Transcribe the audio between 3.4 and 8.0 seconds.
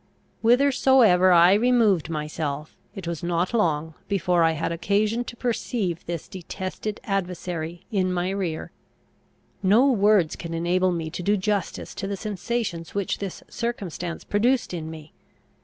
long before I had occasion to perceive this detested adversary